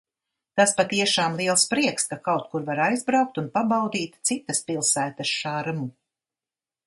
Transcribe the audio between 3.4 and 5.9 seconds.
un pabaudīt citas pilsētas šarmu.